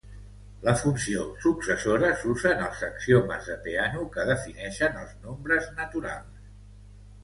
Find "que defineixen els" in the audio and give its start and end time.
4.17-5.17